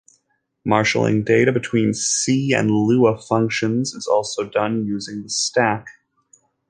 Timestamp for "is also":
3.93-4.43